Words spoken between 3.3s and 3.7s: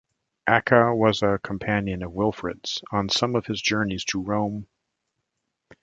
of his